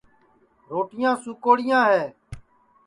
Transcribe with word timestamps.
روٹِیاں 0.69 1.15
سُوکوڑیاں 1.23 1.81
ہے 1.89 2.03